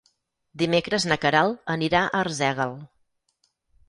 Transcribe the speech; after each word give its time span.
Dimecres 0.59 1.03
na 1.11 1.17
Queralt 1.25 1.61
anirà 1.73 2.01
a 2.07 2.21
Arsèguel. 2.21 2.73